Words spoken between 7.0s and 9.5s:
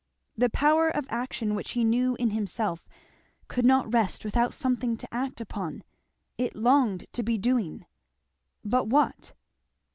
to be doing. But what?